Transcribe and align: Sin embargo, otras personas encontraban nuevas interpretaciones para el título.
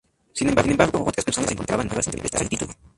Sin 0.33 0.49
embargo, 0.49 1.05
otras 1.05 1.23
personas 1.23 1.51
encontraban 1.51 1.85
nuevas 1.85 2.07
interpretaciones 2.07 2.31
para 2.33 2.43
el 2.43 2.49
título. 2.49 2.73